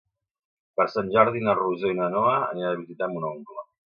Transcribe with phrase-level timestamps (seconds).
[0.79, 3.67] Per Sant Jordi na Rosó i na Noa aniran a visitar mon oncle.